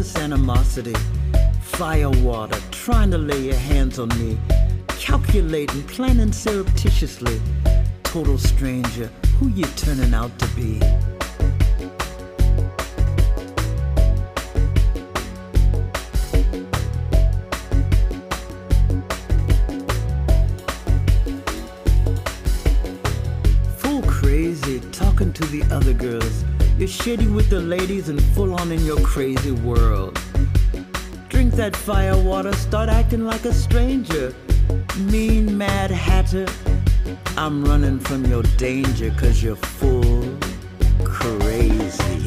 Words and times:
Jealous 0.00 0.16
animosity, 0.16 0.94
fire 1.60 2.08
water, 2.08 2.58
trying 2.70 3.10
to 3.10 3.18
lay 3.18 3.38
your 3.38 3.54
hands 3.54 3.98
on 3.98 4.08
me, 4.18 4.38
calculating, 4.98 5.82
planning 5.88 6.32
surreptitiously. 6.32 7.38
Total 8.02 8.38
stranger, 8.38 9.10
who 9.38 9.48
you 9.48 9.64
turning 9.76 10.14
out 10.14 10.30
to 10.38 10.46
be? 10.56 10.80
Full 23.76 24.02
crazy, 24.04 24.80
talking 24.92 25.30
to 25.34 25.44
the 25.48 25.62
other 25.70 25.92
girls. 25.92 26.29
You're 26.80 26.88
shady 26.88 27.26
with 27.26 27.50
the 27.50 27.60
ladies 27.60 28.08
and 28.08 28.18
full 28.34 28.54
on 28.54 28.72
in 28.72 28.82
your 28.86 28.98
crazy 29.02 29.50
world. 29.50 30.18
Drink 31.28 31.52
that 31.56 31.76
fire 31.76 32.16
water, 32.16 32.54
start 32.54 32.88
acting 32.88 33.26
like 33.26 33.44
a 33.44 33.52
stranger. 33.52 34.34
Mean 34.96 35.58
mad 35.58 35.90
hatter, 35.90 36.46
I'm 37.36 37.62
running 37.66 37.98
from 37.98 38.24
your 38.24 38.44
danger 38.56 39.14
cause 39.18 39.42
you're 39.42 39.56
full 39.56 40.24
crazy. 41.04 42.19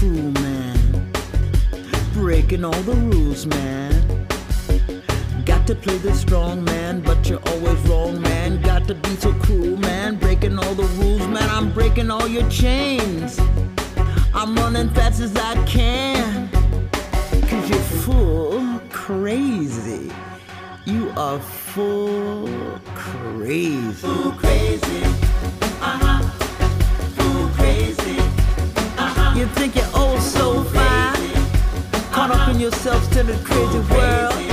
Cruel 0.00 0.32
man. 0.40 1.12
Breaking 2.14 2.64
all 2.64 2.82
the 2.84 2.94
rules, 2.94 3.44
man. 3.44 3.92
Got 5.44 5.66
to 5.66 5.74
play 5.74 5.98
the 5.98 6.14
strong 6.14 6.64
man, 6.64 7.02
but 7.02 7.28
you're 7.28 7.46
always 7.48 7.78
wrong, 7.80 8.22
man. 8.22 8.62
Got 8.62 8.88
to 8.88 8.94
be 8.94 9.14
so 9.16 9.34
cruel, 9.34 9.76
man. 9.76 10.16
Breaking 10.16 10.58
all 10.58 10.74
the 10.74 10.88
rules, 11.00 11.26
man. 11.28 11.50
I'm 11.50 11.70
breaking 11.74 12.10
all 12.10 12.26
your 12.26 12.48
chains. 12.48 13.38
I'm 14.32 14.56
running 14.56 14.88
fast 14.88 15.20
as 15.20 15.36
I 15.36 15.54
can. 15.66 16.48
Cause 17.50 17.68
you're 17.68 17.88
full 18.04 18.80
crazy. 18.88 20.10
You 20.86 21.10
are 21.10 21.38
full 21.38 22.48
crazy. 22.94 23.92
Full 23.92 24.32
crazy. 24.32 25.02
Uh-huh. 25.82 26.29
You 29.40 29.46
think 29.46 29.74
you're 29.74 29.86
oh 29.94 30.18
so 30.20 30.62
fine. 30.64 32.12
Caught 32.12 32.30
up 32.32 32.48
in 32.50 32.60
yourself 32.60 33.02
still 33.04 33.30
a 33.30 33.38
crazy 33.38 33.78
world. 33.90 34.49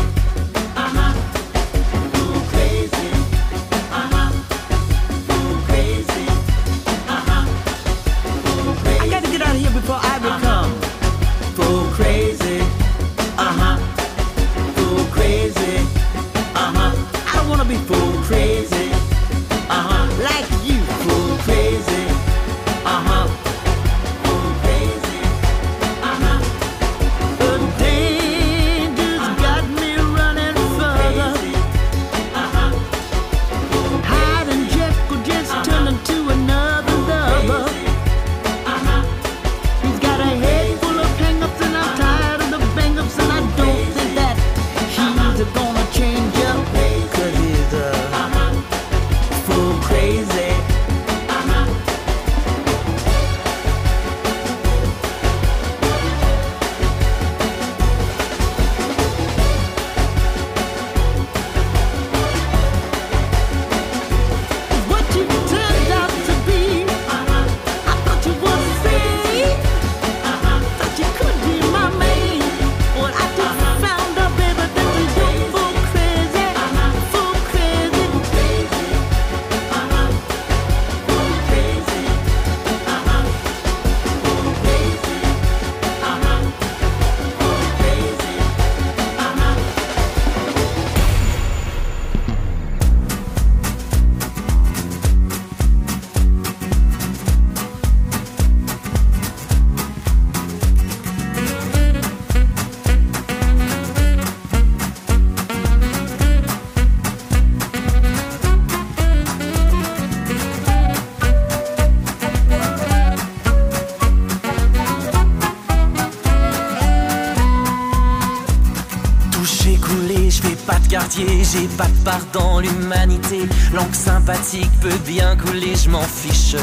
Peut 124.82 124.98
bien 125.06 125.38
couler, 125.38 125.74
je 125.76 125.90
m'en 125.90 126.02
fiche. 126.02 126.56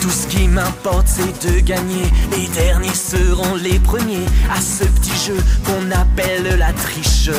Tout 0.00 0.10
ce 0.10 0.26
qui 0.26 0.48
m'importe 0.48 1.06
c'est 1.06 1.46
de 1.46 1.60
gagner. 1.60 2.02
Les 2.32 2.48
derniers 2.48 2.94
seront 2.94 3.54
les 3.54 3.78
premiers 3.78 4.26
à 4.52 4.60
ce 4.60 4.84
petit 4.84 5.16
jeu 5.26 5.36
qu'on 5.64 5.90
appelle 5.92 6.58
la 6.58 6.72
triche. 6.72 7.30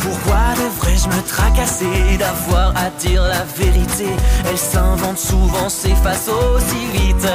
Pourquoi 0.00 0.38
devrais-je 0.56 1.08
me 1.08 1.22
tracasser 1.26 2.18
d'avoir 2.18 2.76
à 2.76 2.90
dire 3.00 3.22
la 3.22 3.44
vérité? 3.56 4.08
Elle 4.50 4.58
s'invente 4.58 5.18
souvent, 5.18 5.70
s'efface 5.70 6.28
aussi 6.28 6.86
vite. 6.92 7.26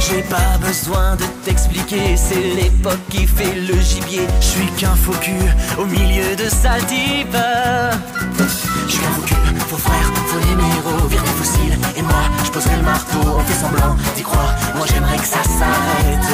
J'ai 0.00 0.22
pas 0.22 0.58
besoin 0.60 1.14
de 1.14 1.24
t'expliquer, 1.44 2.16
c'est 2.16 2.54
l'époque 2.60 2.98
qui 3.08 3.26
fait 3.26 3.54
le 3.54 3.80
gibier. 3.80 4.26
Je 4.40 4.46
suis 4.46 4.70
qu'un 4.78 4.96
faux 4.96 5.16
cul 5.20 5.32
au 5.78 5.84
milieu 5.84 6.34
de 6.34 6.48
sale 6.48 6.84
type. 6.86 7.36
Suis 8.96 9.04
un 9.04 9.10
faux 9.10 9.20
cul, 9.20 9.34
faux 9.68 9.76
frère, 9.76 10.10
faux 10.26 10.40
numéro, 10.40 11.06
viré 11.08 11.26
fossile. 11.38 11.78
Et 11.98 12.02
moi, 12.02 12.22
je 12.42 12.50
poserai 12.50 12.76
le 12.76 12.82
marteau, 12.82 13.18
on 13.36 13.40
fait 13.40 13.60
semblant 13.60 13.94
d'y 14.16 14.22
croire. 14.22 14.54
Moi, 14.74 14.86
j'aimerais 14.90 15.18
que 15.18 15.26
ça 15.26 15.42
s'arrête. 15.42 16.28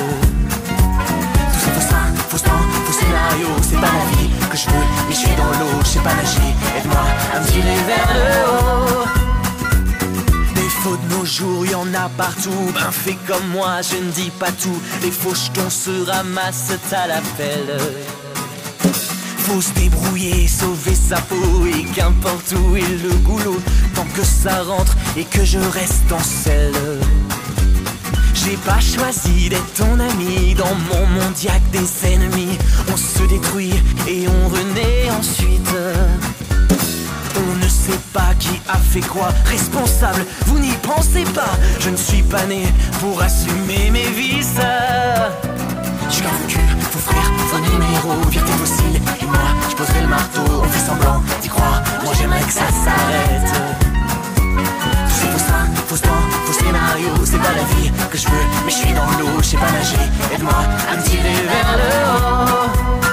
Tout 1.53 1.59
ça, 1.59 1.71
faux 1.73 1.81
ça, 1.91 1.97
faux 2.29 2.39
temps, 2.39 2.65
faux 2.87 2.93
scénario. 2.93 3.49
C'est 3.69 3.81
pas 3.81 3.91
la 3.99 4.17
vie 4.17 4.31
que 4.49 4.57
je 4.57 4.67
veux, 4.69 4.87
mais 5.09 5.15
je 5.15 5.19
suis 5.19 5.35
dans 5.35 5.51
l'eau, 5.59 5.75
je 5.83 5.89
sais 5.89 5.99
pas 5.99 6.15
nager. 6.15 6.55
Aide-moi 6.79 7.05
à 7.35 7.41
me 7.41 7.47
tirer 7.47 7.81
vers 7.89 8.11
le 8.15 8.27
haut. 8.53 9.07
Des 10.55 10.69
faux 10.69 10.97
de 10.97 11.15
nos 11.17 11.25
jours, 11.25 11.67
y 11.67 11.75
en 11.75 11.93
a 11.95 12.09
partout. 12.11 12.71
Ben 12.75 12.93
fais 12.93 13.19
comme 13.27 13.49
moi, 13.49 13.83
je 13.83 13.97
ne 13.97 14.13
dis 14.13 14.31
pas 14.39 14.53
tout. 14.53 14.81
Les 15.03 15.11
faux 15.11 15.35
jetons 15.35 15.69
se 15.69 16.09
ramassent 16.09 16.71
à 16.93 17.09
la 17.09 17.21
pelle. 17.37 17.77
Se 19.61 19.73
débrouiller, 19.75 20.49
sauver 20.49 20.95
sa 20.95 21.21
peau 21.21 21.67
et 21.67 21.85
qu'importe 21.95 22.53
où 22.53 22.75
est 22.75 23.03
le 23.03 23.15
goulot, 23.19 23.61
tant 23.95 24.07
que 24.07 24.25
ça 24.25 24.63
rentre 24.63 24.97
et 25.17 25.25
que 25.25 25.45
je 25.45 25.59
reste 25.59 26.11
en 26.11 26.19
selle. 26.19 26.99
J'ai 28.35 28.57
pas 28.57 28.81
choisi 28.81 29.51
d'être 29.51 29.73
ton 29.75 30.01
ami 30.01 30.55
dans 30.55 30.75
mon 30.75 31.31
que 31.31 31.63
des 31.71 32.13
ennemis. 32.13 32.59
On 32.93 32.97
se 32.97 33.23
détruit 33.29 33.75
et 34.09 34.27
on 34.27 34.49
renaît 34.49 35.11
ensuite. 35.17 35.77
On 37.37 37.57
ne 37.57 37.69
sait 37.69 38.01
pas 38.13 38.35
qui 38.41 38.61
a 38.69 38.79
fait 38.79 39.07
quoi, 39.07 39.29
responsable, 39.45 40.27
vous 40.47 40.59
n'y 40.59 40.73
pensez 40.83 41.25
pas. 41.35 41.57
Je 41.79 41.91
ne 41.91 41.97
suis 41.97 42.23
pas 42.23 42.47
né 42.47 42.65
pour 43.01 43.23
assumer 43.23 43.91
mes 43.93 44.09
vices. 44.11 44.57
Je 46.11 46.72
faux 46.93 46.99
frère, 46.99 47.31
faux 47.49 47.59
numéro, 47.59 48.11
viens 48.31 48.43
tes 48.43 48.53
fossiles. 48.53 49.01
Et 49.21 49.25
moi, 49.25 49.49
je 49.71 49.75
poserai 49.75 50.03
le 50.03 50.09
marteau, 50.09 50.43
on 50.63 50.69
fait 50.69 50.87
semblant 50.87 51.23
d'y 51.41 51.49
croire. 51.49 51.83
Moi 52.05 52.13
j'aimerais 52.19 52.43
que 52.43 52.53
ça 52.53 52.69
s'arrête. 52.85 53.53
C'est 55.09 55.31
faux 55.33 55.39
ça, 55.39 55.61
faux 55.89 55.97
temps, 55.97 56.25
faux 56.45 56.53
scénario, 56.53 57.13
c'est 57.25 57.39
pas 57.39 57.55
la 57.57 57.65
vie 57.75 57.91
que 58.11 58.19
je 58.19 58.27
veux. 58.27 58.47
Mais 58.65 58.73
je 58.73 58.77
suis 58.77 58.93
dans 58.93 59.11
l'eau, 59.19 59.33
je 59.39 59.45
sais 59.45 59.57
pas 59.57 59.71
nager. 59.71 60.05
Aide-moi 60.35 60.61
à 60.91 60.97
me 60.97 61.03
tirer 61.03 61.39
vers 61.53 61.71
le 61.81 61.89
haut. 62.11 63.12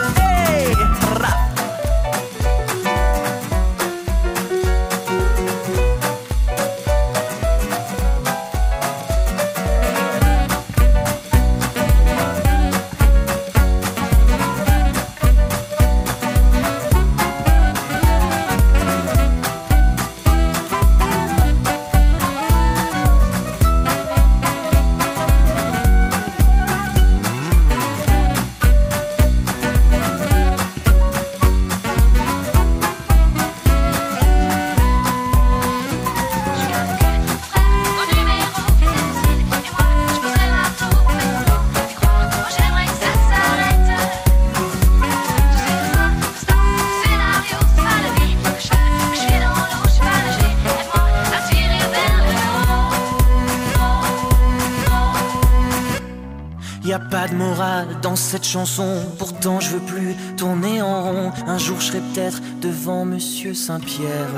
Cette 58.29 58.45
chanson, 58.45 59.01
pourtant 59.17 59.59
je 59.59 59.71
veux 59.71 59.79
plus 59.79 60.15
tourner 60.37 60.83
en 60.83 61.01
rond. 61.01 61.31
Un 61.47 61.57
jour 61.57 61.79
je 61.79 61.87
serai 61.87 61.99
peut-être 61.99 62.39
devant 62.61 63.03
Monsieur 63.03 63.55
Saint-Pierre, 63.55 64.29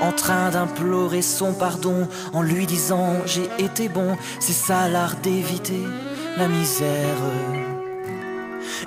en 0.00 0.12
train 0.12 0.48
d'implorer 0.48 1.20
son 1.20 1.52
pardon, 1.52 2.08
en 2.32 2.40
lui 2.40 2.64
disant 2.64 3.16
j'ai 3.26 3.50
été 3.58 3.90
bon, 3.90 4.16
c'est 4.40 4.54
ça 4.54 4.88
l'art 4.88 5.16
d'éviter 5.16 5.82
la 6.38 6.48
misère. 6.48 7.18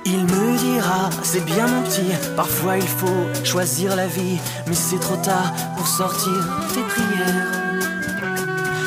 Il 0.05 0.23
me 0.23 0.57
dira, 0.57 1.11
c'est 1.21 1.45
bien 1.45 1.67
mon 1.67 1.83
petit, 1.83 2.11
parfois 2.35 2.77
il 2.77 2.87
faut 2.87 3.27
choisir 3.43 3.95
la 3.95 4.07
vie, 4.07 4.39
mais 4.65 4.73
c'est 4.73 4.99
trop 4.99 5.17
tard 5.17 5.53
pour 5.77 5.85
sortir 5.85 6.33
tes 6.73 6.81
prières. 6.81 7.61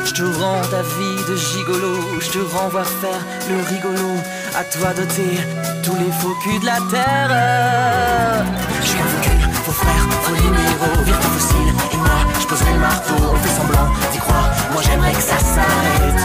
Je 0.05 0.23
te 0.23 0.39
rends 0.39 0.63
ta 0.63 0.83
vie 0.83 1.25
de 1.29 1.37
gigolo, 1.37 2.21
je 2.21 2.31
te 2.31 2.39
renvoie 2.39 2.85
faire 2.85 3.25
le 3.49 3.57
rigolo. 3.69 4.09
À 4.57 4.63
toi 4.63 4.95
d'ôter 4.95 5.35
tous 5.83 5.97
les 5.97 6.13
faux 6.13 6.33
culs 6.45 6.61
de 6.61 6.67
la 6.67 6.79
terre. 6.89 8.45
Je 8.81 8.87
suis 8.87 9.01
un 9.01 9.05
faux 9.05 9.21
cul, 9.21 9.41
faux 9.65 9.73
frère, 9.73 10.07
faux 10.23 10.37
numéro, 10.37 11.05
virtu 11.05 11.27
fossile. 11.27 11.75
Et 11.93 11.97
moi, 11.97 12.19
je 12.41 12.47
poserai 12.47 12.73
le 12.73 12.79
marteau, 12.79 13.15
on 13.33 13.37
fait 13.37 13.49
semblant 13.49 13.91
d'y 14.13 14.19
croire. 14.19 14.49
Moi 14.73 14.81
j'aimerais 14.87 15.11
que 15.11 15.23
ça 15.23 15.39
s'arrête. 15.41 16.25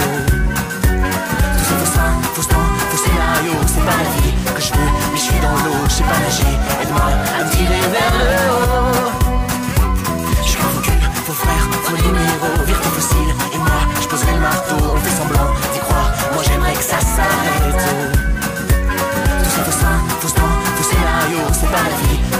Tout 1.57 1.65
ça, 1.65 1.73
faux 1.73 1.91
ça, 1.95 2.05
faux 2.35 2.43
temps, 2.43 2.69
faux 2.91 2.97
c'est 3.01 3.81
pas 3.81 3.97
la 3.97 4.09
vie 4.21 4.33
que 4.53 4.61
je 4.61 4.73
veux. 4.73 4.91
Mais 5.11 5.17
je 5.17 5.23
suis 5.23 5.39
dans 5.39 5.57
l'eau, 5.65 5.81
je 5.85 5.93
sais 5.93 6.03
pas 6.03 6.19
nager. 6.21 6.53
Aide-moi 6.83 7.09
à 7.33 7.43
me 7.43 7.49
tirer 7.49 7.81
vers 7.89 8.13
le 8.21 8.29
haut. 8.53 9.09
Je 10.43 10.49
suis 10.49 10.61
un 10.61 10.69
faux 10.69 10.81
cul, 10.81 11.01
faux 11.25 11.33
frère, 11.33 11.65
faux 11.81 11.97
numéro, 11.97 12.63
virtu 12.67 12.89
fossile. 12.89 13.33
Et 13.55 13.57
moi, 13.57 13.81
je 13.99 14.07
poserai 14.07 14.33
le 14.33 14.39
marteau, 14.41 14.75
on 14.93 14.97
fait 14.97 15.17
semblant 15.17 15.49
d'y 15.73 15.79
croire. 15.79 16.11
Moi 16.35 16.43
j'aimerais 16.45 16.73
que 16.73 16.83
ça 16.83 16.99
s'arrête. 16.99 18.18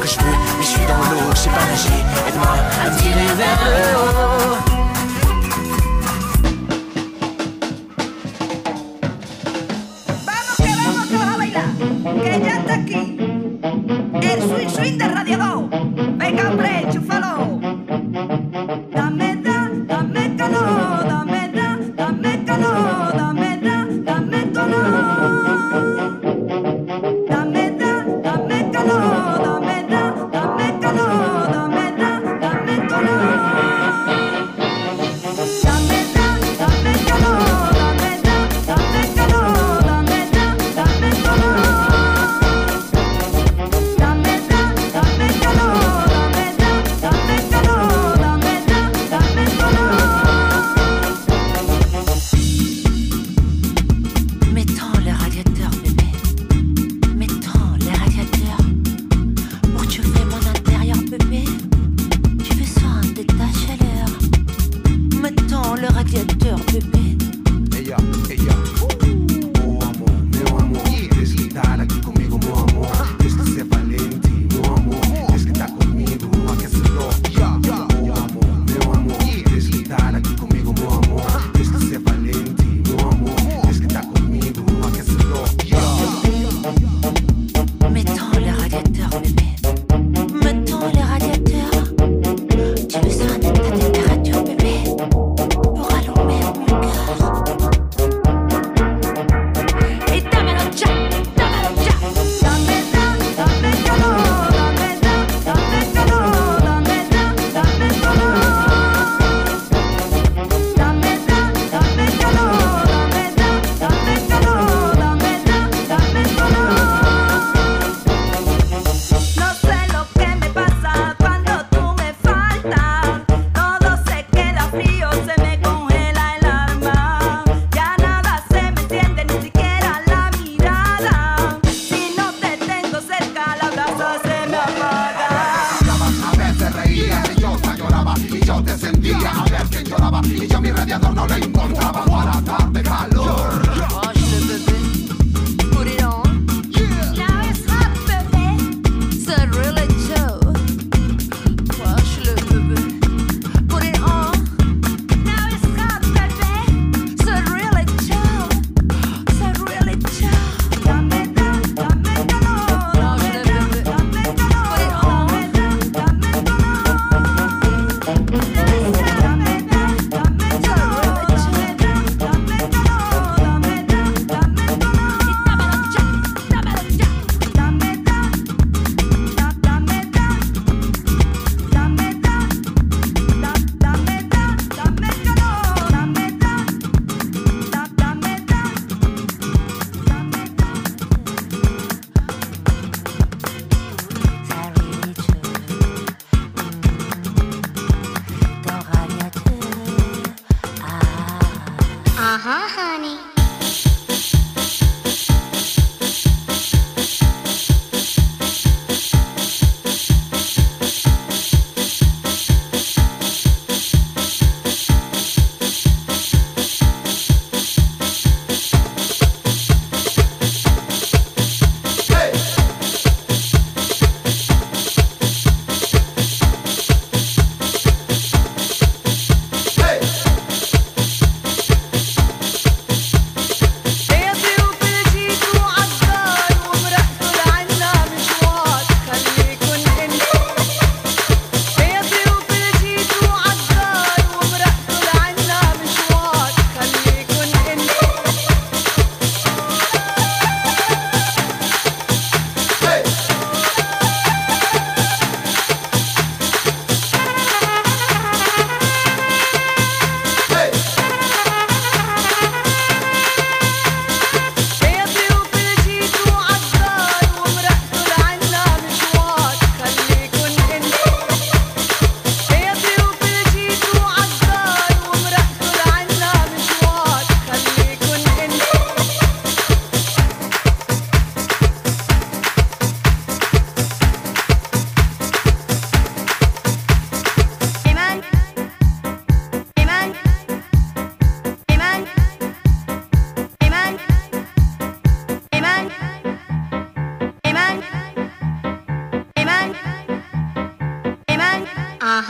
Je 0.10 0.20
veux. 0.20 0.38
Mais 0.58 0.64
je 0.64 0.68
suis 0.68 0.86
dans 0.86 1.04
l'eau, 1.10 1.30
je 1.32 1.38
sais 1.38 1.50
pas 1.50 1.66
nager. 1.66 2.02
Aide-moi 2.28 2.56
à 2.82 2.90
me 2.90 2.98
tirer 2.98 3.30
vers 3.38 3.62
le 3.66 3.84
haut. 3.98 4.19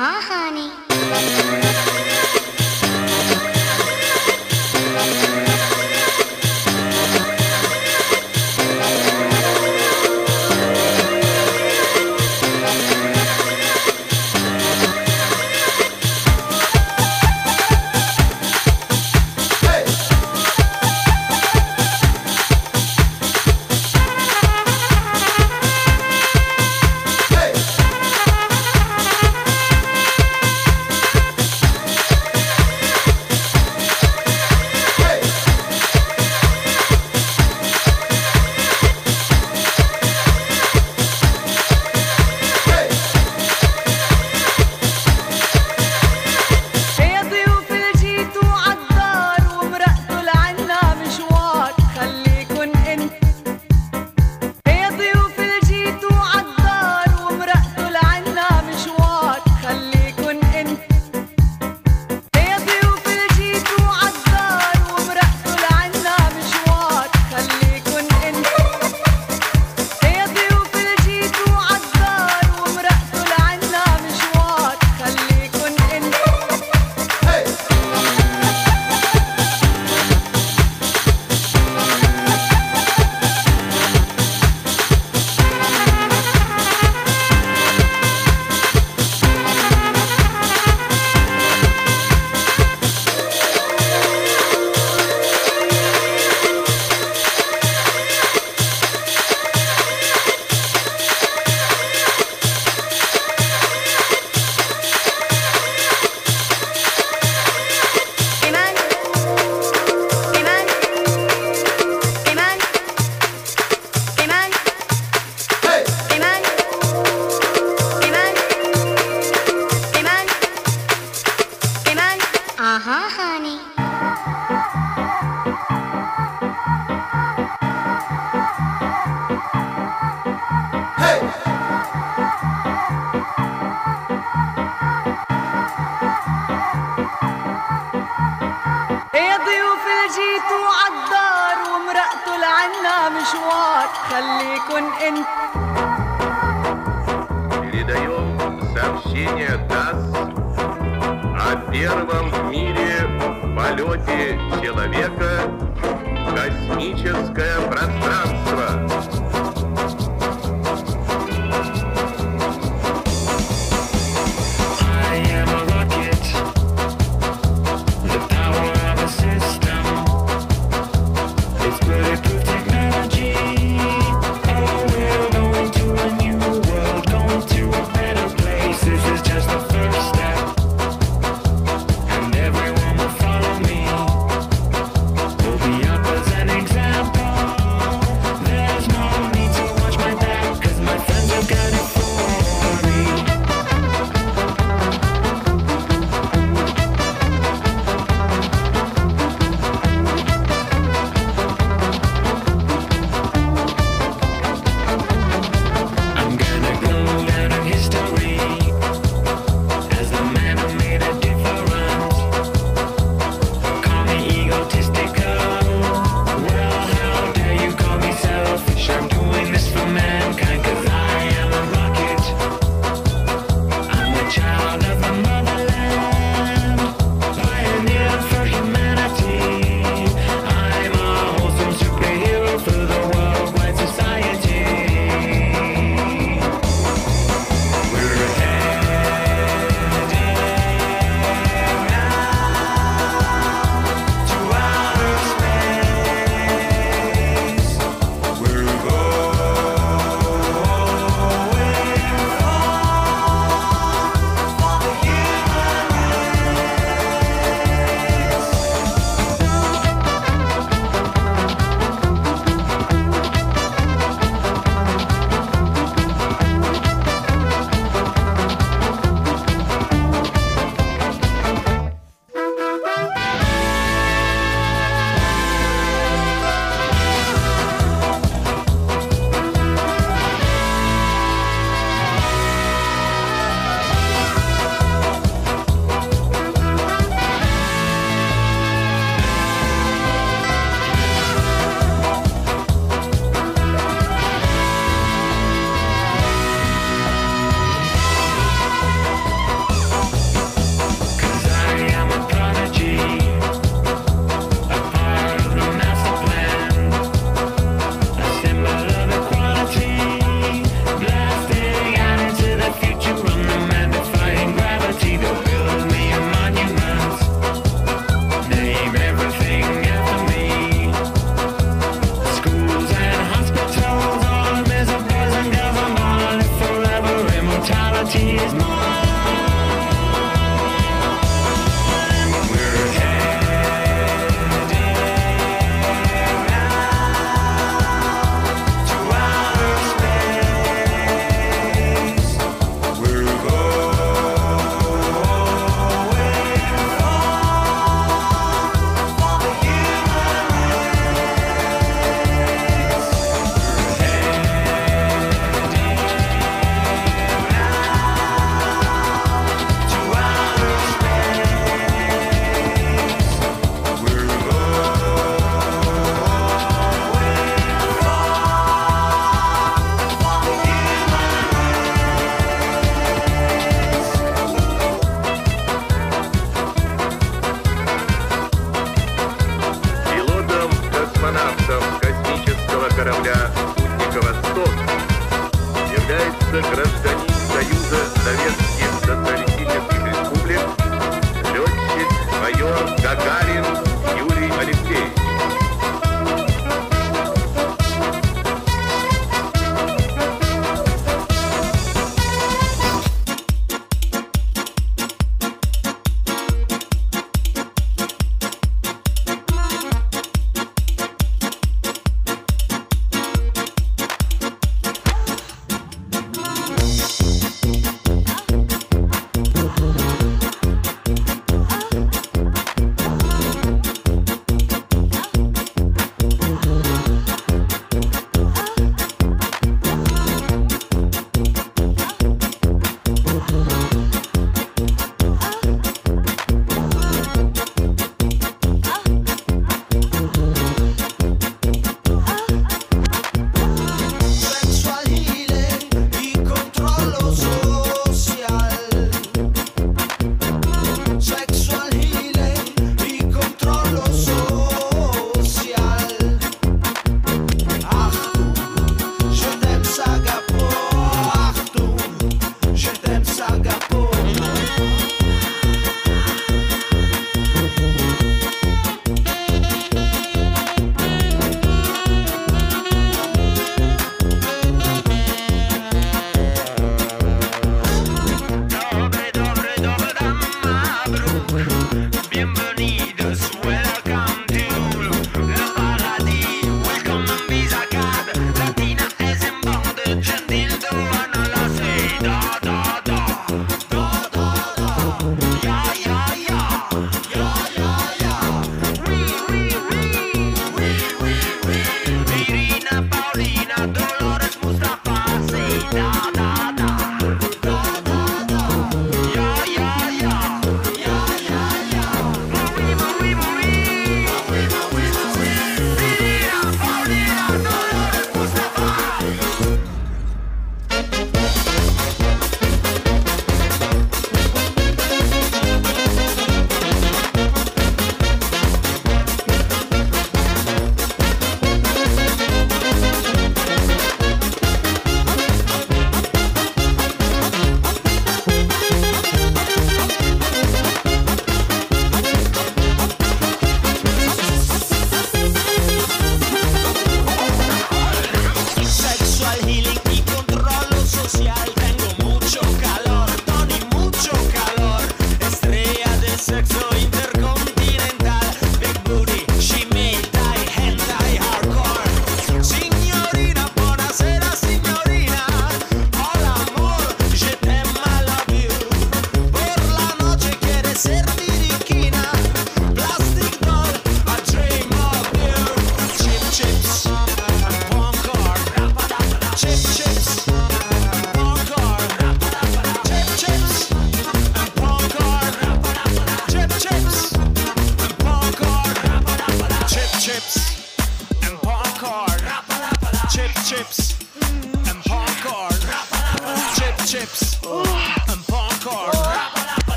Aha, 0.00 0.20
honey. 0.30 0.87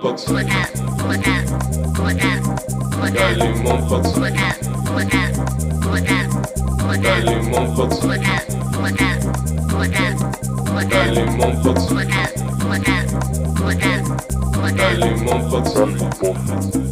pote. 0.00 0.26
Dale 3.14 3.52
mon 3.62 3.78
pote. 3.88 4.08
Dale 7.02 7.42
mon 7.42 7.66
pote. 7.74 8.00
Dale 10.90 11.24
mon 11.36 11.52
pote. 11.62 11.84
Dale 14.76 15.10
mon 15.16 15.40
pote. 15.50 16.87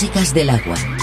músicas 0.00 0.32
del 0.32 0.48
agua. 0.48 0.99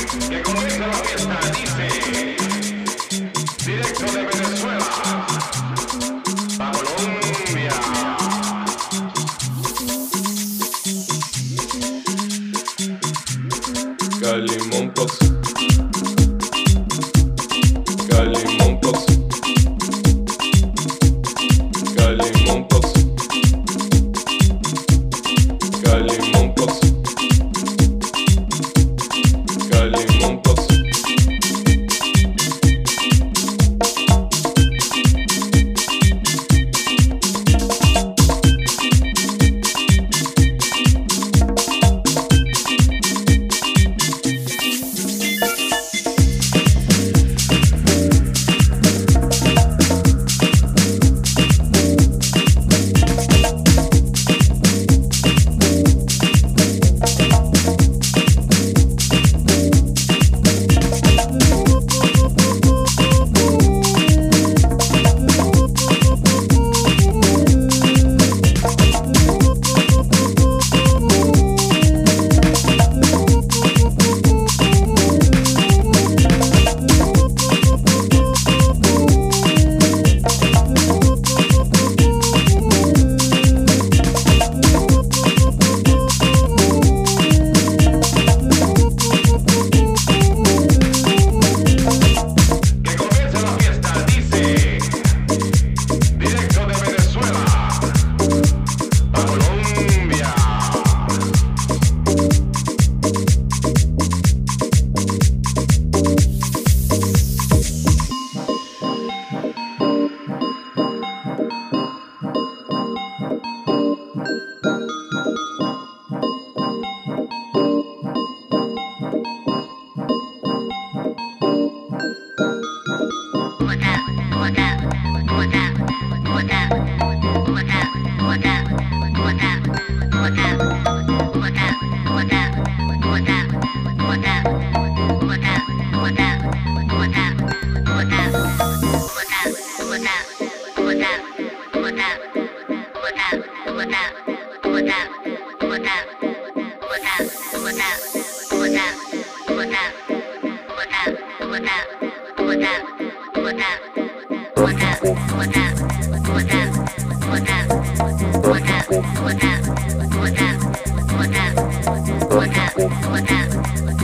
What's 162.87 163.31
up? 163.31 163.96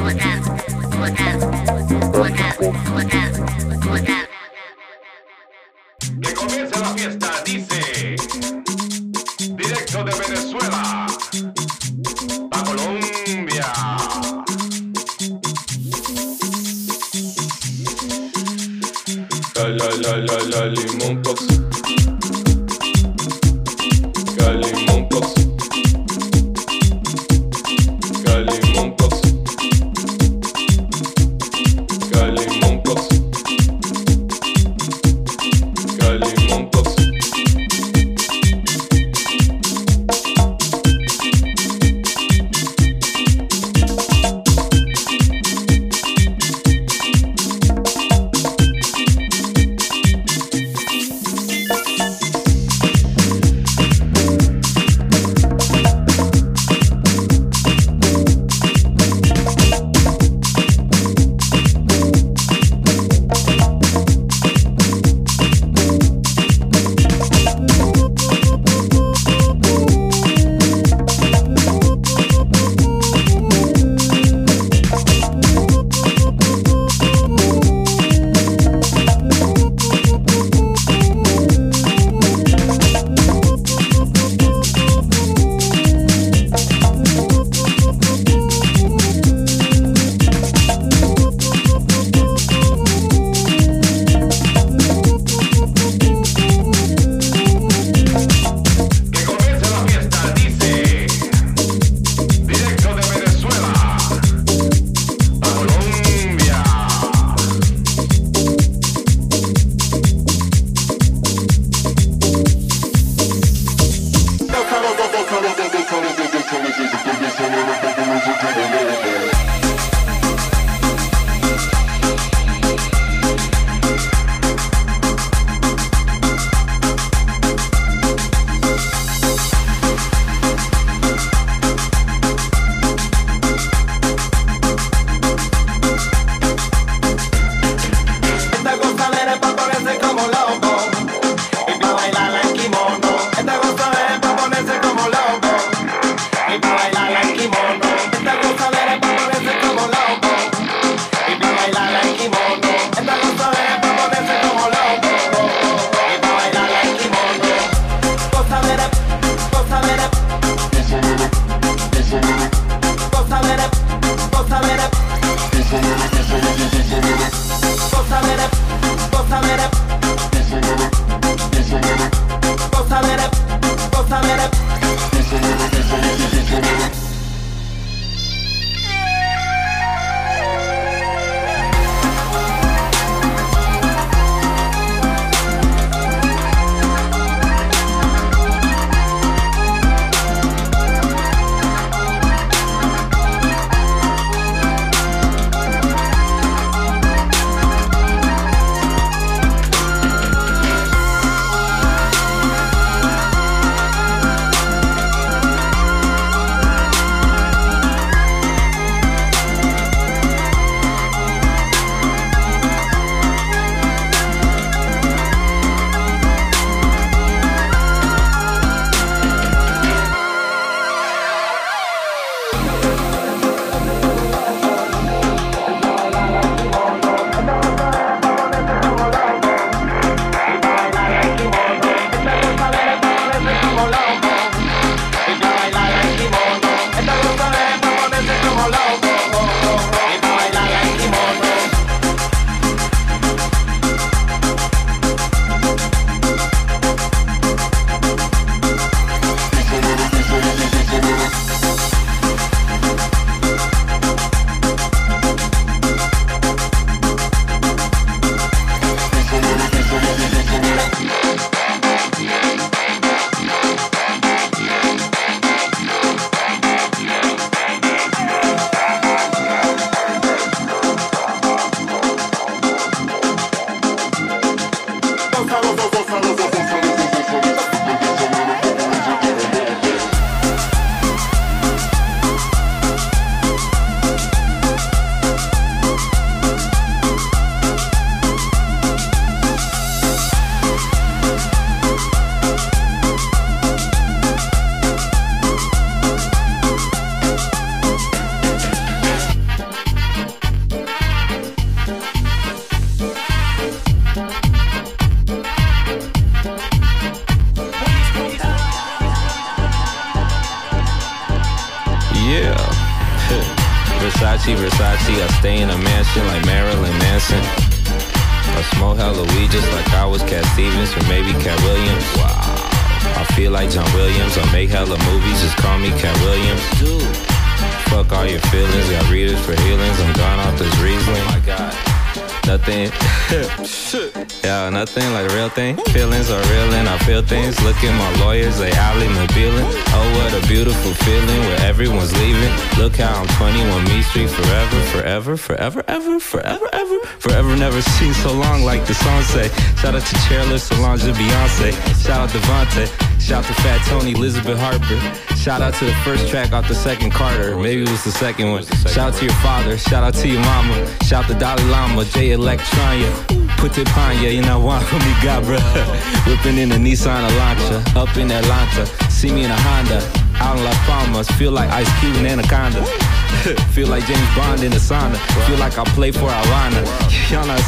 Beautiful 340.53 340.93
feeling 341.05 341.39
where 341.49 341.61
everyone's 341.61 342.13
leaving. 342.21 342.53
Look 342.77 342.97
how 342.97 343.21
I'm 343.21 343.27
21 343.41 343.85
Me 343.85 344.03
Street 344.03 344.29
forever, 344.29 344.79
forever, 344.93 345.35
forever, 345.35 345.83
ever, 345.87 346.19
forever, 346.19 346.67
ever. 346.71 346.99
Forever 347.17 347.55
never 347.55 347.81
seen 347.81 348.13
so 348.13 348.31
long 348.33 348.61
like 348.61 348.85
the 348.85 348.93
song 348.93 349.23
say. 349.23 349.47
Shout 349.81 349.95
out 349.95 350.05
to 350.05 350.15
Chairless, 350.27 350.69
Solange, 350.69 351.09
Beyonce. 351.17 351.71
Shout 352.05 352.19
out 352.21 352.29
Devontae. 352.29 352.85
Shout 353.19 353.43
to 353.45 353.53
Fat 353.63 353.79
Tony, 353.87 354.11
Elizabeth 354.11 354.59
Harper. 354.59 354.99
Shout 355.35 355.63
out 355.63 355.73
to 355.79 355.85
the 355.85 355.95
first 356.05 356.27
track 356.27 356.53
off 356.53 356.67
the 356.67 356.75
second 356.75 357.09
Carter. 357.11 357.57
Maybe 357.57 357.81
it 357.81 357.89
was 357.89 358.03
the 358.03 358.11
second 358.11 358.51
one. 358.51 358.63
Shout 358.93 359.09
out 359.09 359.13
to 359.15 359.25
your 359.25 359.33
father. 359.45 359.75
Shout 359.79 360.03
out 360.03 360.13
to 360.21 360.27
your 360.27 360.41
mama. 360.41 360.75
Shout 361.03 361.25
to 361.29 361.33
Dalai 361.33 361.63
Lama, 361.63 362.05
J 362.05 362.29
Electronia. 362.29 363.11
Put 363.57 363.75
it 363.79 363.87
Panya, 363.87 364.31
you 364.31 364.43
know 364.43 364.59
what 364.59 364.83
me 365.05 365.13
got, 365.23 365.41
bruh. 365.45 366.25
Whipping 366.27 366.59
in 366.59 366.71
a 366.73 366.75
Nissan 366.75 367.27
Elantra. 367.27 367.95
Up 367.95 368.15
in 368.17 368.29
Atlanta. 368.29 368.85
See 369.09 369.31
me 369.31 369.45
in 369.45 369.49
a 369.49 369.59
Honda. 369.59 370.22
Out 370.43 370.57
in 370.57 370.63
Las 370.63 370.77
Palmas. 370.85 371.27
Feel 371.39 371.51
like 371.51 371.69
Ice 371.69 371.91
Cube 371.99 372.15
and 372.17 372.27
Anaconda. 372.27 372.83
Feel 373.75 373.87
like 373.87 374.05
James 374.05 374.35
Bond 374.35 374.61
in 374.63 374.71
the 374.71 374.77
sauna. 374.77 375.17
Feel 375.47 375.57
like 375.57 375.77
I 375.77 375.83
play 375.95 376.11
for 376.11 376.29
Alana. 376.29 376.83
Y'all 377.31 377.47
not 377.47 377.63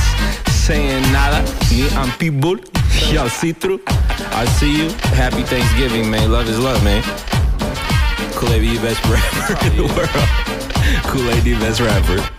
saying 0.49 1.01
nada. 1.11 1.41
Me, 1.71 1.89
I'm 1.95 2.11
people. 2.17 2.57
Y'all 3.11 3.29
see 3.29 3.53
through. 3.53 3.81
I 3.87 4.45
see 4.57 4.75
you. 4.77 4.89
Happy 5.15 5.43
Thanksgiving, 5.43 6.09
man. 6.09 6.31
Love 6.31 6.49
is 6.49 6.59
love, 6.59 6.83
man. 6.83 7.01
Kool-Aid, 8.35 8.61
the 8.63 8.81
best 8.81 9.01
rapper 9.05 9.65
in 9.67 9.77
the 9.77 9.87
world. 9.95 11.03
Kool-Aid, 11.09 11.43
the 11.43 11.53
best 11.59 11.79
rapper. 11.79 12.35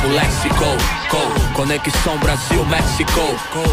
Expando 0.00 0.06
o 0.06 0.06
campo 0.06 0.08
léxico 0.08 0.64
co, 1.08 1.54
Conexão 1.54 2.16
Brasil-México 2.18 3.20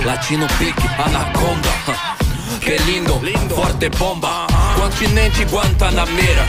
Latino 0.06 0.48
pique, 0.60 0.88
anaconda 0.98 1.70
Que 2.60 2.78
lindo, 2.84 3.20
forte 3.56 3.90
bomba. 3.90 4.48
Continente 4.76 5.44
Guantanameira 5.46 6.46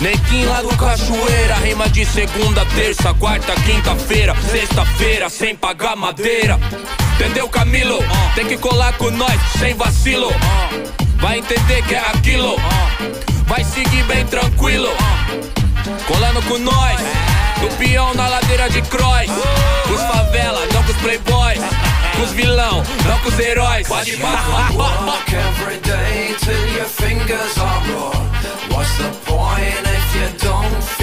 Nequim 0.00 0.44
lá 0.44 0.62
do 0.62 0.68
Cachoeira. 0.76 1.54
Rima 1.56 1.88
de 1.88 2.04
segunda, 2.04 2.64
terça, 2.66 3.14
quarta, 3.14 3.54
quinta-feira. 3.62 4.34
Sexta-feira, 4.50 5.30
sem 5.30 5.56
pagar 5.56 5.96
madeira. 5.96 6.58
Entendeu, 7.14 7.48
Camilo? 7.48 7.98
Tem 8.34 8.46
que 8.46 8.58
colar 8.58 8.92
com 8.94 9.10
nós, 9.10 9.40
sem 9.58 9.74
vacilo. 9.74 10.30
Vai 11.18 11.38
entender 11.38 11.82
que 11.86 11.94
é 11.94 12.00
aquilo. 12.00 12.56
Vai 13.46 13.64
seguir 13.64 14.02
bem 14.04 14.26
tranquilo. 14.26 14.90
Colando 16.06 16.42
com 16.42 16.58
nós 16.58 17.25
Do 17.60 17.68
peão 17.78 18.14
na 18.14 18.28
ladeira 18.28 18.68
de 18.68 18.82
cross. 18.82 19.26
Com 19.86 19.94
os 19.94 20.02
favela, 20.02 20.60
não 20.72 20.82
com 20.82 20.90
os 20.90 20.96
playboys. 20.98 21.60
Com 22.16 22.22
os 22.22 22.30
vilão, 22.32 22.82
não 23.06 23.18
com 23.20 23.28
os 23.28 23.38
heróis. 23.38 23.88
Pode 23.88 24.16
Walk 24.16 25.34
every 25.34 25.78
day 25.80 26.34
till 26.38 26.76
your 26.76 26.86
fingers 26.86 27.58
are 27.58 27.92
raw. 27.92 28.12
What's 28.70 28.96
the 28.98 29.10
point 29.24 29.86
if 29.86 30.14
you 30.16 30.48
don't 30.48 30.95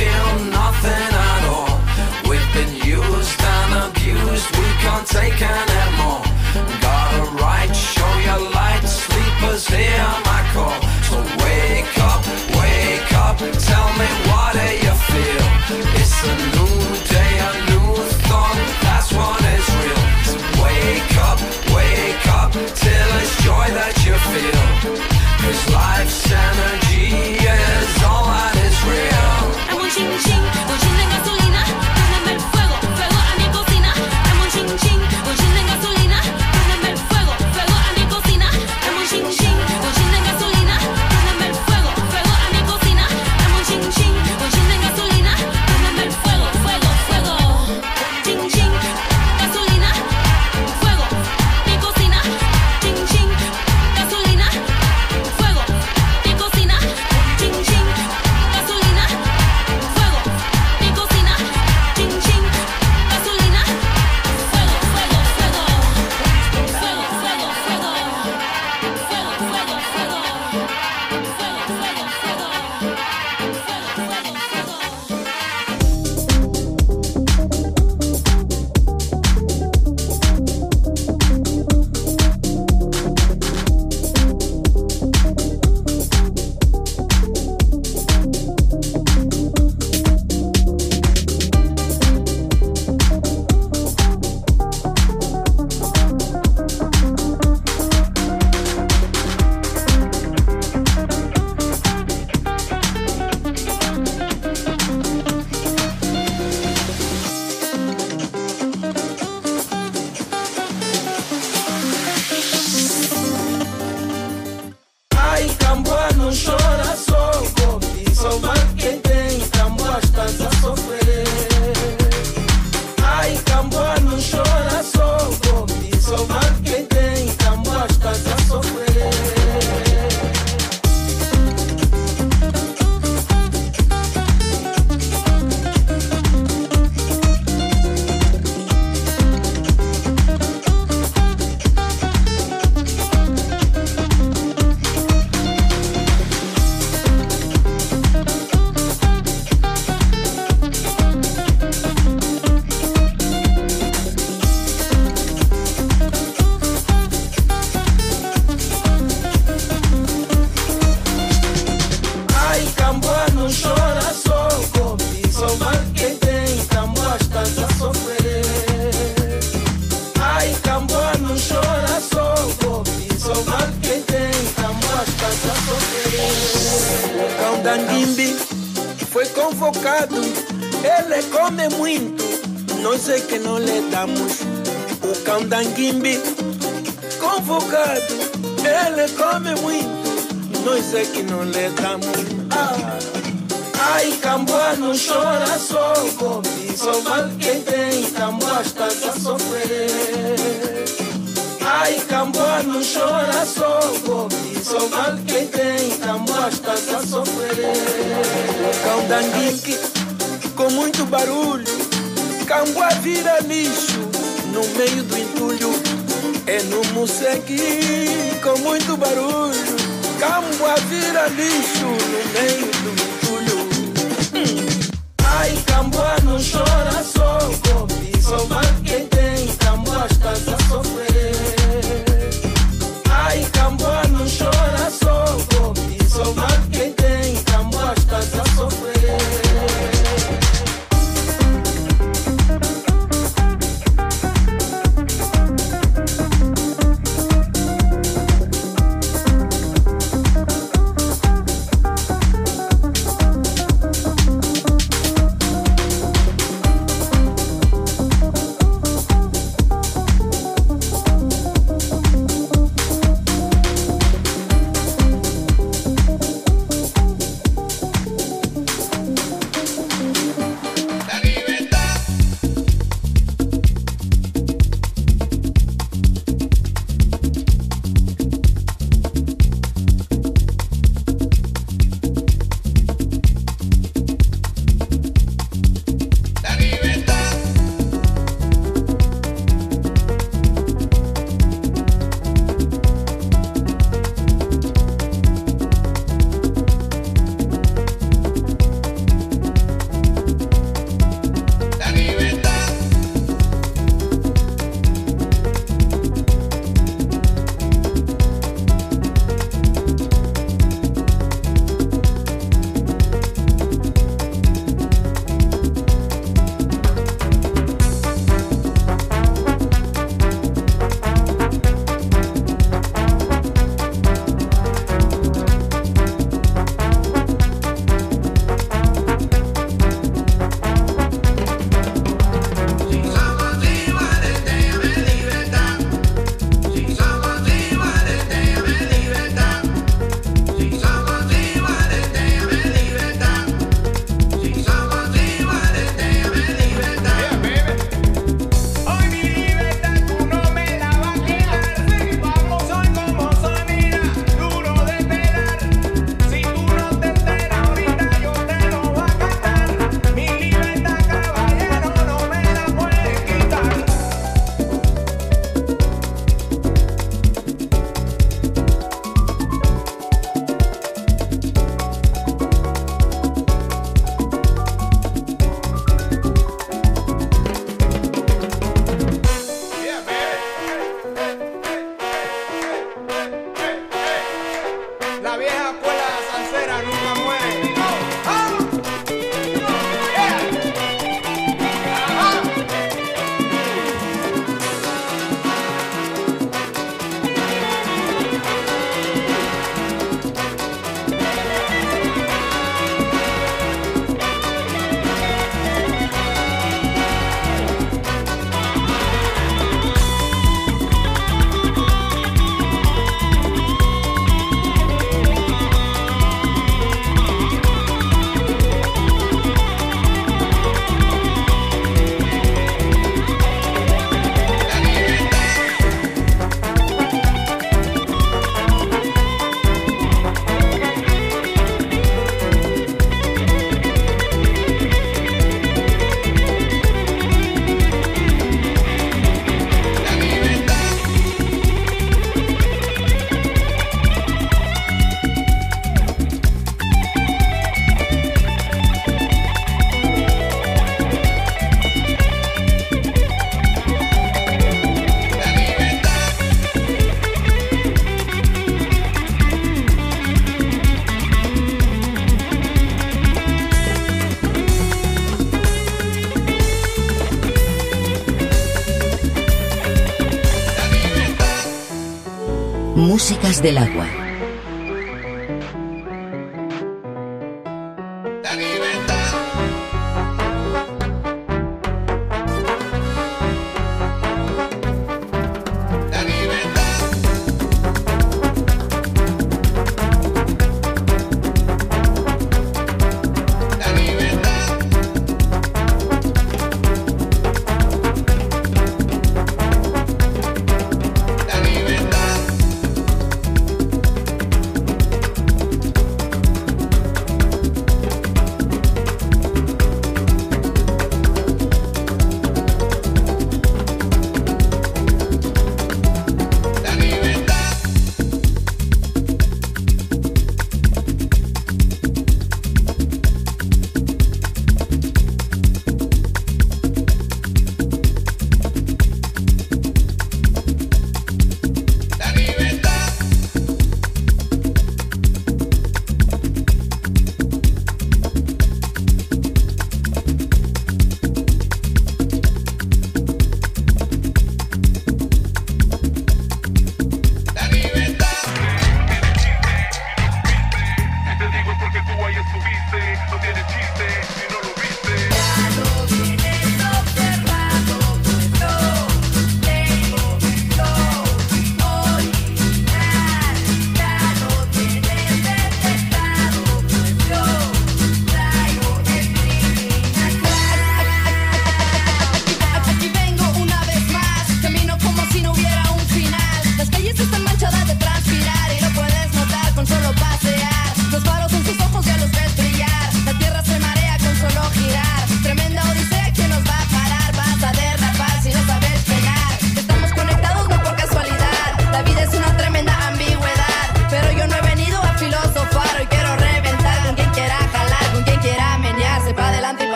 Músicas 473.14 473.61
del 473.61 473.78
agua. 473.78 474.22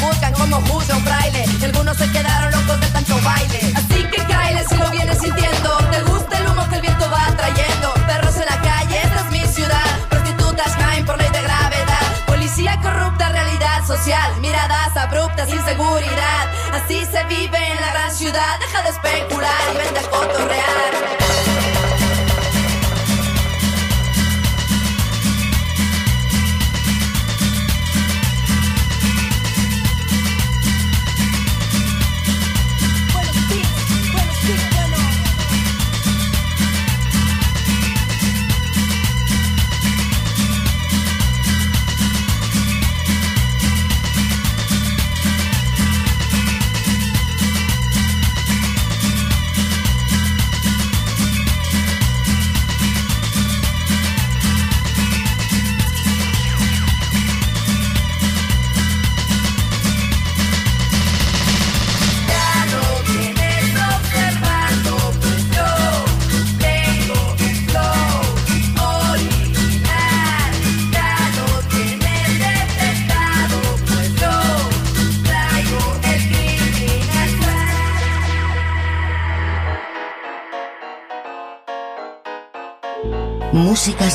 Juzgan 0.00 0.32
como 0.32 0.56
juzga 0.62 0.96
un 0.96 1.04
fraile. 1.04 1.44
Y 1.60 1.64
algunos 1.64 1.96
se 1.96 2.10
quedaron 2.10 2.50
locos 2.52 2.80
de 2.80 2.86
tanto 2.88 3.20
baile. 3.22 3.60
Así 3.76 4.04
que 4.04 4.24
caile 4.24 4.64
si 4.68 4.76
lo 4.76 4.90
vienes 4.90 5.18
sintiendo. 5.18 5.76
Te 5.90 6.02
gusta 6.02 6.38
el 6.38 6.46
humo 6.48 6.68
que 6.68 6.76
el 6.76 6.82
viento 6.82 7.10
va 7.10 7.24
trayendo. 7.36 7.94
Perros 8.06 8.36
en 8.36 8.46
la 8.46 8.58
calle, 8.62 9.00
esta 9.02 9.20
es 9.20 9.30
mi 9.30 9.40
ciudad. 9.52 9.90
Prostitutas 10.08 10.76
caen 10.76 11.04
por 11.04 11.18
ley 11.18 11.30
de 11.30 11.42
gravedad. 11.42 12.06
Policía 12.26 12.78
corrupta, 12.82 13.28
realidad 13.28 13.86
social. 13.86 14.40
Miradas 14.40 14.96
abruptas, 14.96 15.48
inseguridad. 15.48 16.44
Así 16.72 17.04
se 17.04 17.22
vive 17.24 17.58
en 17.72 17.80
la 17.80 17.92
gran 17.92 18.14
ciudad. 18.14 18.58
Deja 18.60 18.82
de 18.82 18.90
especular 18.90 19.62
y 19.72 19.76
vente 19.76 20.00
a 20.00 20.10
cotorrear. 20.10 21.19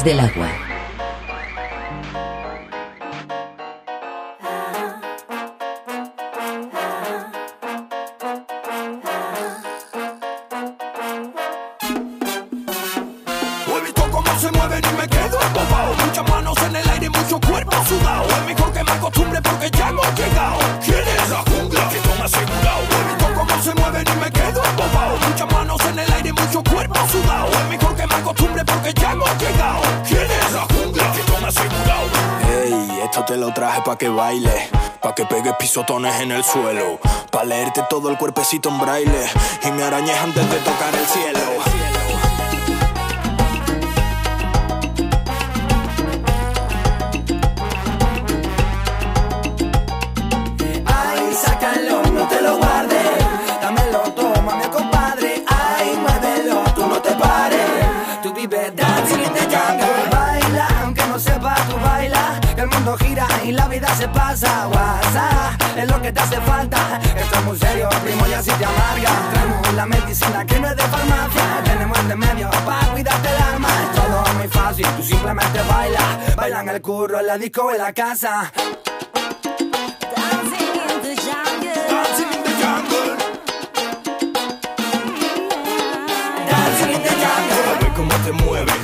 Del 0.04 0.20
agua. 0.20 0.75
Te 33.26 33.38
lo 33.38 33.52
traje 33.54 33.82
pa' 33.82 33.98
que 33.98 34.10
baile, 34.10 34.70
pa' 35.02 35.16
que 35.16 35.26
pegues 35.26 35.54
pisotones 35.58 36.22
en 36.22 36.32
el 36.32 36.44
suelo, 36.44 37.00
pa' 37.32 37.44
leerte 37.44 37.82
todo 37.90 38.10
el 38.10 38.18
cuerpecito 38.18 38.70
en 38.70 38.80
braille 38.80 39.26
y 39.64 39.72
me 39.72 39.84
arañes 39.84 40.18
antes 40.18 40.50
de 40.50 40.58
tocar 40.60 40.94
el 40.94 41.06
cielo. 41.08 41.85
Gira 62.98 63.28
y 63.44 63.52
la 63.52 63.68
vida 63.68 63.88
se 63.96 64.08
pasa. 64.08 64.68
WhatsApp 64.68 65.78
es 65.78 65.88
lo 65.88 66.02
que 66.02 66.12
te 66.12 66.20
hace 66.20 66.42
falta. 66.42 67.00
Esto 67.16 67.36
es 67.40 67.46
muy 67.46 67.58
serio, 67.58 67.90
primo, 68.04 68.28
y 68.28 68.34
así 68.34 68.52
te 68.52 68.66
amarga. 68.66 69.12
Traemos 69.32 69.74
la 69.74 69.86
medicina 69.86 70.46
que 70.46 70.60
no 70.60 70.68
es 70.70 70.76
de 70.76 70.84
farmacia. 70.84 71.64
Tenemos 71.64 72.00
el 72.00 72.10
remedio 72.10 72.50
para 72.66 72.88
cuidarte 72.88 73.30
el 73.30 73.54
alma. 73.54 73.68
Es 73.84 74.02
todo 74.02 74.34
muy 74.38 74.48
fácil, 74.48 74.88
tú 74.98 75.04
simplemente 75.04 75.60
baila. 75.62 76.20
Baila 76.36 76.62
en 76.62 76.70
el 76.70 76.82
curro, 76.82 77.20
en 77.20 77.28
la 77.28 77.38
disco 77.38 77.64
o 77.64 77.72
en 77.72 77.78
la 77.78 77.94
casa. 77.94 78.52
Te 88.26 88.32
mueves, 88.32 88.75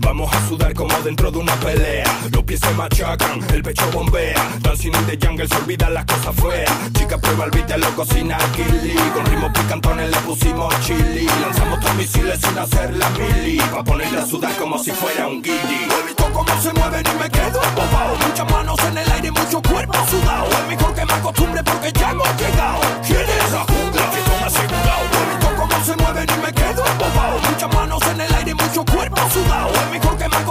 Vamos 0.00 0.34
a 0.34 0.48
sudar 0.48 0.74
como 0.74 0.92
dentro 1.02 1.30
de 1.30 1.38
una 1.38 1.54
pelea. 1.56 2.04
Los 2.32 2.42
pies 2.42 2.58
se 2.58 2.70
machacan, 2.72 3.40
el 3.54 3.62
pecho 3.62 3.88
bombea. 3.92 4.58
Dancing 4.60 4.92
in 4.92 5.06
the 5.06 5.16
jungle 5.24 5.46
se 5.46 5.54
olvidan 5.56 5.94
las 5.94 6.04
cosas 6.06 6.34
feas. 6.34 6.72
Chica, 6.92 7.16
prueba 7.16 7.44
el 7.44 7.50
beat, 7.52 7.66
te 7.66 7.78
lo 7.78 7.88
cocina 7.94 8.36
Kili. 8.56 8.94
Con 9.14 9.24
ritmos 9.26 9.52
picantones 9.52 10.10
le 10.10 10.16
pusimos 10.18 10.74
chili. 10.80 11.26
Lanzamos 11.40 11.78
tres 11.80 11.94
misiles 11.94 12.40
sin 12.40 12.58
hacer 12.58 12.96
la 12.96 13.08
mili. 13.10 13.58
Pa' 13.58 13.84
ponerle 13.84 14.18
a 14.18 14.26
sudar 14.26 14.56
como 14.56 14.76
si 14.76 14.90
fuera 14.90 15.28
un 15.28 15.40
guiri. 15.40 15.86
He 15.88 16.06
visto 16.06 16.24
cómo 16.32 16.60
se 16.60 16.72
mueven 16.72 17.04
y 17.06 17.22
me 17.22 17.30
quedo 17.30 17.62
embobado. 17.62 18.16
Muchas 18.26 18.50
manos 18.50 18.78
en 18.88 18.98
el 18.98 19.12
aire, 19.12 19.30
mucho 19.30 19.62
cuerpo 19.62 19.94
sudado. 20.10 20.50
Es 20.50 20.66
mejor 20.68 20.94
que 20.94 21.04
me 21.04 21.12
acostumbre 21.12 21.62
porque 21.62 21.92
ya 21.92 22.10
hemos 22.10 22.28
llegado. 22.40 22.85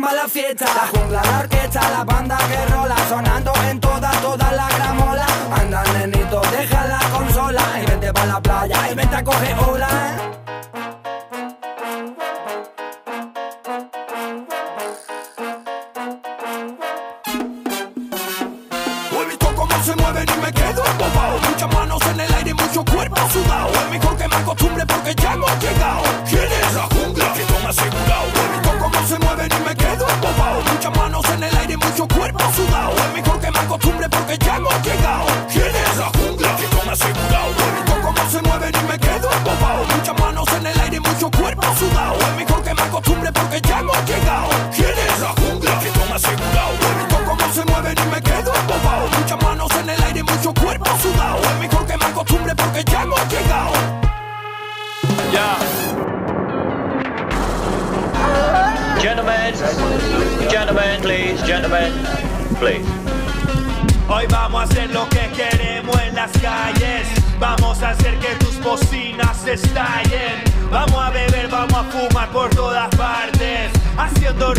la 0.00 0.28
fiesta, 0.28 0.64
la 0.64 0.88
jungla, 0.88 1.22
la 1.22 1.38
orquesta, 1.38 1.80
la 1.90 2.04
banda 2.04 2.36
que 2.36 2.72
rola, 2.72 2.96
sonando 3.08 3.52
en 3.70 3.80
toda, 3.80 4.10
toda 4.22 4.52
la 4.52 4.68
gramola. 4.68 5.26
Anda, 5.52 5.84
nenito, 5.92 6.42
deja 6.50 6.86
la 6.86 6.98
consola 7.16 7.62
y 7.80 7.86
vente 7.86 8.12
pa' 8.12 8.26
la 8.26 8.40
playa 8.40 8.90
y 8.90 8.94
vente 8.94 9.16
a 9.16 9.24
coger 9.24 9.56
ola. 9.58 9.83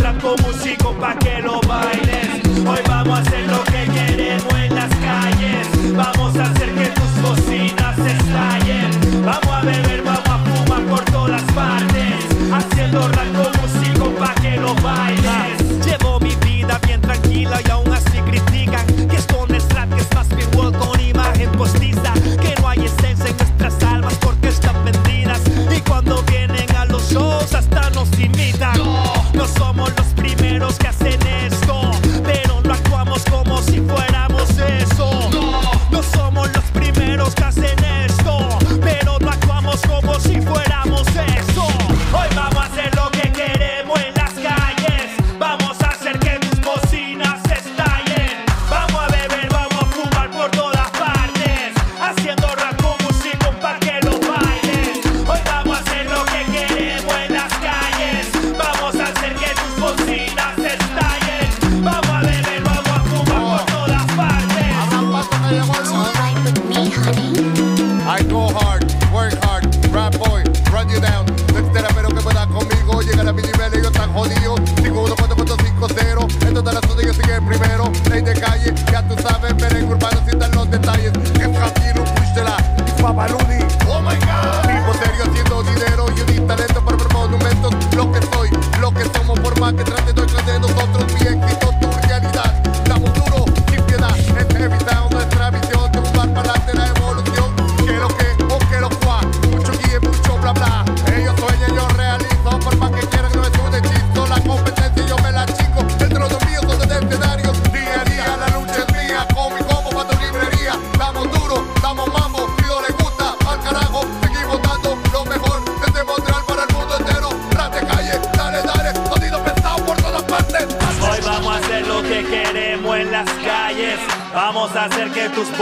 rap 0.01 0.21
como 0.21 0.54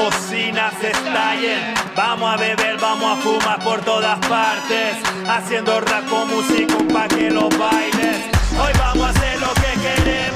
bocinas 0.04 0.74
estallen. 0.84 1.74
Vamos 1.95 2.34
a 2.34 2.38
beber, 2.38 2.78
vamos 2.78 3.18
a 3.18 3.22
fumar 3.22 3.60
por 3.64 3.82
todas 3.82 4.20
partes. 4.28 4.97
Haciendo 5.28 5.80
rap 5.80 6.08
con 6.10 6.28
música 6.30 6.76
pa' 6.93 7.08
que 7.08 7.30
lo 7.30 7.49
bailes. 7.49 8.18
Hoy 8.60 8.74
vamos 8.78 9.08
a 9.08 9.10
hacer 9.10 9.39
lo 9.39 9.54
que 9.54 9.72
queremos. 9.82 10.32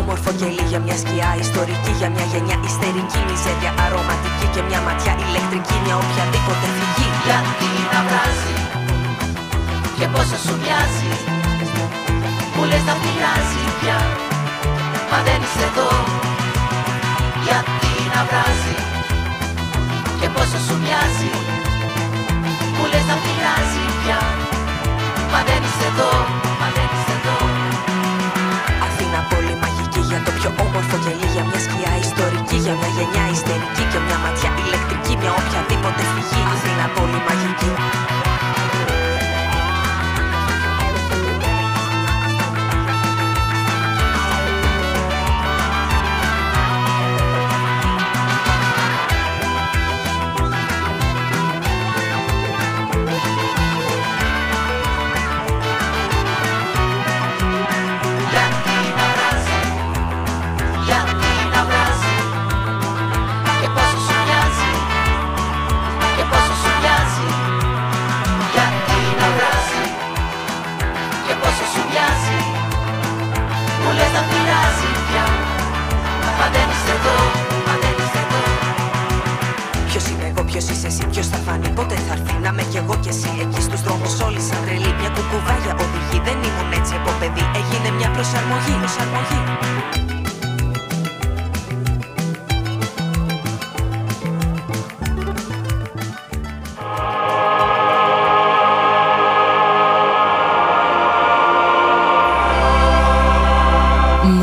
Όμορφο 0.00 0.30
κελί, 0.40 0.64
για 0.72 0.80
μια 0.84 0.96
σκιά 1.02 1.30
ιστορική, 1.44 1.92
για 2.00 2.08
μια 2.14 2.26
γενιά 2.32 2.56
ιστερική, 2.68 3.20
μιζέρια 3.28 3.72
αρωματική 3.84 4.46
και 4.54 4.62
μια 4.68 4.80
ματιά 4.86 5.12
ηλεκτρική, 5.24 5.76
μια 5.84 5.96
οποιαδήποτε 6.02 6.66
φυγή. 6.76 7.10
Γιατί 7.26 7.70
να 7.92 8.00
βράζει 8.08 8.54
Και 9.98 10.06
πόσο 10.12 10.36
σου 10.44 10.54
μοιάζει 10.62 11.12
Μου 12.54 12.64
λες 12.70 12.84
να 12.88 12.94
πειράζει 13.02 13.62
πια 13.80 13.98
Μα 15.10 15.18
δεν 15.26 15.40
είσαι 15.44 15.64
εδώ 15.70 15.90
Γιατί 17.46 17.92
να 18.14 18.22
βράζει 18.28 18.76
Και 20.20 20.28
πόσο 20.34 20.58
σου 20.66 20.76
μοιάζει 20.82 21.32
Μου 22.76 22.84
λες 22.90 23.04
να 23.10 23.16
πειράζει 23.24 23.84
πια 24.00 24.20
Μα 25.32 25.40
δεν 25.48 25.60
είσαι 25.66 25.86
εδώ 25.92 26.12
Μα 26.60 26.66
δεν 26.76 26.88
είσαι 26.94 27.14
εδώ 27.18 27.59
Αθήνα 29.10 29.28
πόλη 29.30 29.54
μαγική 29.62 30.00
για 30.10 30.20
το 30.24 30.30
πιο 30.38 30.50
όμορφο 30.64 30.96
γελί, 31.04 31.28
για 31.34 31.44
μια 31.48 31.60
σκιά 31.66 31.92
ιστορική, 32.06 32.56
για 32.64 32.74
μια 32.78 32.90
γενιά 32.96 33.24
ιστερική 33.34 33.84
και 33.92 33.98
μια 34.06 34.18
ματιά 34.22 34.50
ηλεκτρική, 34.62 35.12
μια 35.20 35.32
οποιαδήποτε 35.40 36.02
φυγή. 36.12 36.40
Αθήνα 36.54 36.86
πόλη 36.94 37.18
μαγική. 37.26 37.70
Πότε 81.76 81.94
θα 82.06 82.12
έρθει 82.16 82.34
να 82.44 82.48
είμαι 82.48 82.64
κι 82.70 82.78
εγώ 82.82 82.94
κι 83.02 83.08
εσύ. 83.14 83.30
Εκεί 83.44 83.60
στους 83.66 83.80
δρόμους 83.82 84.14
όλοι 84.26 84.40
σαν 84.48 84.58
τρελή, 84.64 84.90
μια 85.00 85.10
κουκουβάγια 85.16 85.72
οδηγεί. 85.82 86.18
Δεν 86.26 86.36
ήμουν 86.48 86.72
έτσι 86.78 86.92
από 87.00 87.10
παιδί, 87.20 87.44
έγινε 87.60 87.88
μια 87.98 88.10
προσαρμογή. 88.14 88.74
προσαρμογή. 88.82 89.42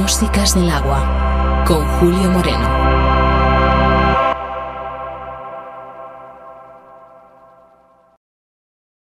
Músicas 0.07 0.55
del 0.55 0.69
agua 0.71 0.99
con 1.67 1.85
Julio 1.99 2.31
Moreno. 2.31 2.76